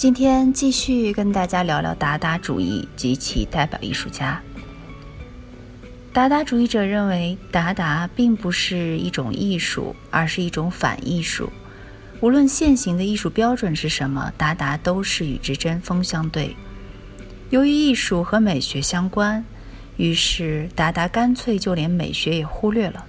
[0.00, 4.40] 今天继续跟大家聊聊达达主义及其代表艺术家。
[6.10, 11.52] 达达主义者认为，达达并不是一种艺术，而是一种反艺术。
[12.20, 16.56] 无论现行的艺术标准是什么，达达都是与之针锋相对。
[17.50, 19.44] 由于艺术和美学相关，
[19.98, 23.04] 于是达达干脆就连美学也忽略了。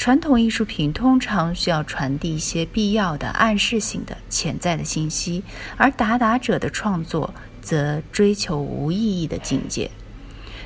[0.00, 5.44] 传统艺术品通常需要传递一些必要的、暗示性的、潜在的信息，
[5.76, 9.90] 而达达者的创作则追求无意义的境界。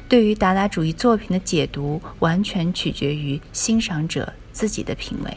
[0.08, 5.36] 对于达达主义作品的解读，完全取决于欣赏者自己的品味。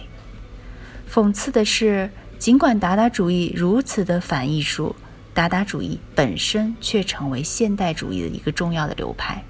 [1.11, 4.95] 讽刺的是，尽管达达主义如此的反艺术，
[5.33, 9.43] 达达主义本身却成为现代主义的一个重要的流派，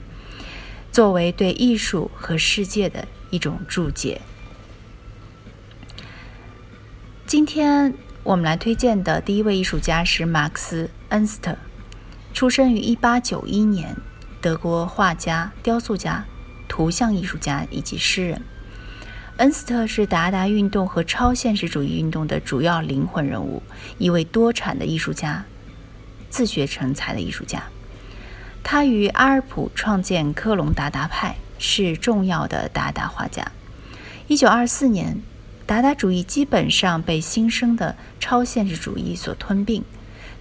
[0.90, 4.22] 作为对艺术和世界的一种注解。
[7.28, 11.58] 今天我们来推荐的第一位艺术家是马克思·恩斯特，
[12.34, 13.98] 出生于1891年，
[14.40, 16.24] 德国画家、雕塑家、
[16.70, 18.42] 图像艺术家以及诗人。
[19.40, 23.62] 恩斯特是达达运动和超现实主义运动的主要灵魂人物，
[23.98, 25.44] 一位多产的艺术家，
[26.30, 27.62] 自学成才的艺术家。
[28.64, 33.52] 他与阿尔普创建科隆达达派，是重要的达达画家。
[34.30, 35.22] 1924年。
[35.68, 39.84] 达达主义基本上被新生的超现实主义所吞并。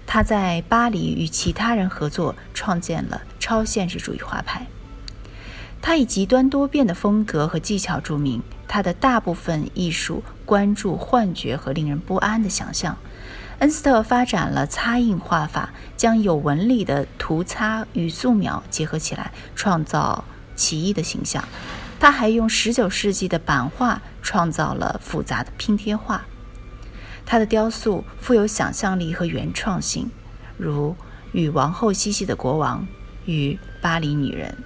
[0.06, 4.64] 他在巴黎与其他人合作，创建了超现实主义画派。
[5.82, 8.40] 他以极端多变的风格和技巧著名。
[8.68, 12.96] 他的大部分艺术关注幻觉和令人不安的想象。
[13.60, 21.42] 恩斯特发展了擦印画法，将有纹理的涂擦与素描结合起来，创造奇异的形象。
[22.06, 26.24] 他还用19世纪的版画创造了复杂的拼贴画。
[27.24, 30.08] 他的雕塑富有想象力和原创性，
[30.56, 30.90] 如
[31.32, 32.82] 《与王后嬉戏的国王》
[33.24, 34.56] 与《巴黎女人》。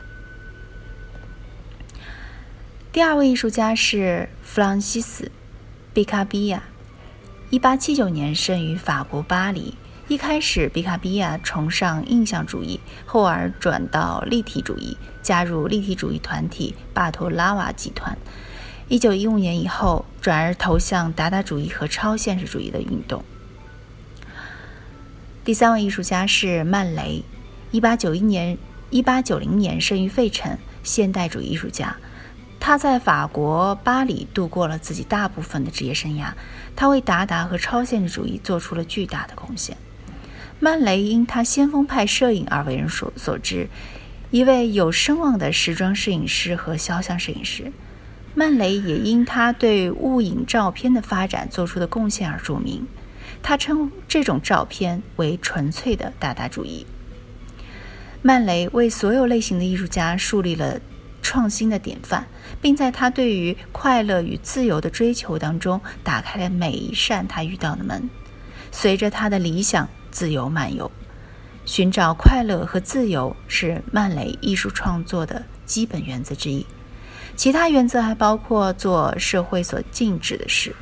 [2.93, 5.25] 第二位艺术家是弗朗西斯·
[5.95, 6.65] 毕卡比亚
[7.53, 9.79] ，1879年生于法国巴黎。
[10.11, 18.19] 一开始，毕卡比亚崇尚印象主义，后而转到立体主义，加入立体主义团体巴托拉瓦集团。
[18.89, 23.25] 一九一五年以后，转而投向达达主义和超现实主义的运动。
[25.45, 27.23] 第三位艺术家是曼雷，
[27.71, 28.59] 一八九一年
[28.91, 31.97] 一八九零年生于费城，现代主义艺术家。
[32.59, 36.33] 他在法国巴黎度过了自己大部分的职业生涯，
[36.75, 39.77] 他为达达和超现实主义做出了巨大的贡献。
[40.63, 43.67] 曼雷因他先锋派摄影而为人所所知，
[44.31, 47.73] 一位有声望的时装摄影师和肖像摄影师。
[48.35, 52.87] 曼雷也因他对物影照片的发展做出的贡献而著名。
[53.43, 56.85] 他称这种照片为纯粹的达达主义。
[58.21, 60.79] 曼雷为所有类型的艺术家树立了
[61.23, 62.27] 创新的典范，
[62.61, 68.11] 并在他对于快乐与自由的追求当中打开了每一扇他遇到的门。
[68.71, 69.89] 随着他的理想。
[70.11, 70.91] 自由漫游，
[71.65, 76.67] 寻找快乐和自由是曼雷艺术创作的基本原则之一。
[77.37, 80.75] 其他原则还包括做社会所禁止的事。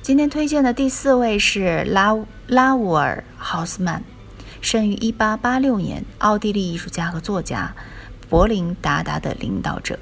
[0.00, 2.16] 今天推荐的第四位是拉
[2.46, 4.02] 拉乌尔豪斯曼，
[4.60, 7.74] 生于1886年，奥地利艺术家和作家，
[8.28, 9.98] 柏林达达的领导者，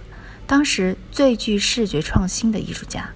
[0.46, 3.10] 当时最具视觉创新的艺术家。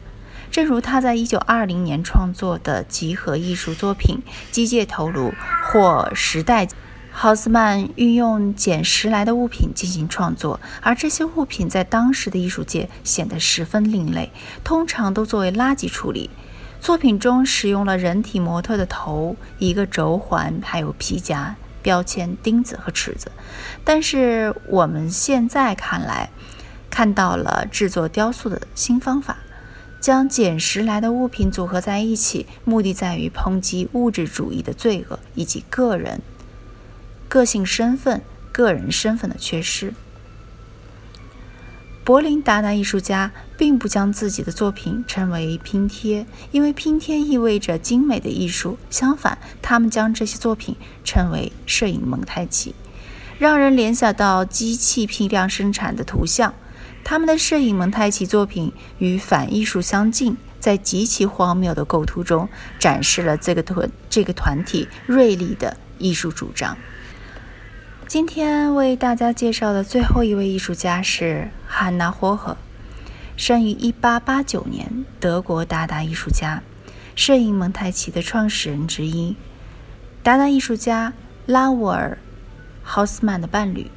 [0.55, 4.23] 正如他在1920年创作的集合艺术作品
[4.55, 5.31] 《机械头颅》
[5.65, 6.65] 或《时代》，
[7.11, 14.31] 豪斯曼运用捡拾来的物品进行创作，而这些物品在当时的艺术界显得十分另类，
[14.63, 16.31] 通常都作为垃圾处理。
[16.81, 23.33] 作品中使用了人体模特的头、一个轴环，还有皮夹、标签、钉子和尺子。
[23.83, 26.31] 但是我们现在看来，
[26.89, 29.39] 看到了制作雕塑的新方法。
[30.05, 36.21] 将捡拾来的物品组合在一起，目的在于抨击物质主义的罪恶以及个人
[37.27, 38.21] 个性身份、
[38.53, 39.95] 个人身份的缺失。
[42.05, 48.77] 柏林达达艺术家并不将自己的作品称为拼贴，因为拼贴意味着精美的艺术。
[48.91, 52.75] 相反，他们将这些作品称为摄影蒙太奇，
[53.39, 56.53] 让人联想到机器批量生产的图像。
[57.05, 62.49] 他们的摄影蒙太奇作品与反艺术相近，在极其荒谬的构图中
[62.79, 66.77] 展示了这个团这个团体锐利的艺术主张。
[68.09, 72.57] 今天为大家介绍的最后一位艺术家是汉娜·霍赫，
[73.37, 76.63] 生于1889年，德国达达艺术家，
[77.15, 79.37] 摄影蒙太奇的创始人之一，
[80.23, 81.13] 达达艺术家
[81.45, 82.19] 拉沃尔·
[82.83, 83.91] 豪斯曼的伴侣。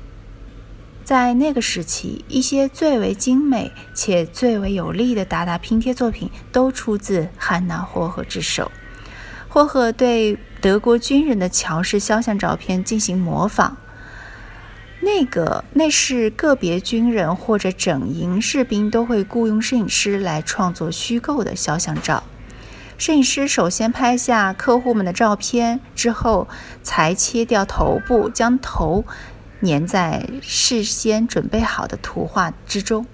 [1.08, 8.70] 在那个时期，一些最为精美且最为有力的达达拼贴作品都出自汉娜·霍赫之手。
[9.48, 13.78] 霍赫对德国军人的乔氏肖像照片进行模仿。
[15.00, 22.22] 那个，那是个别军人或者整营士兵都会雇佣摄影师来创作虚构的肖像照。
[22.98, 26.50] 摄影师首先拍下客户们的照片，之后
[26.84, 29.06] 才切掉头部，将头
[29.62, 33.06] 粘在事先准备好的图画之中。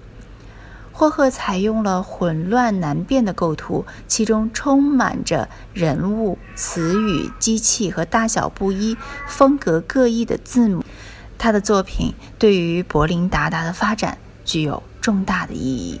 [0.92, 8.96] 霍赫采用了混乱难辨的构图，其中充满着人物、词语、机器和大小不一、
[9.26, 10.84] 风格各异的字母。
[11.36, 16.00] 他的作品对于柏林达达的发展具有重大的意义。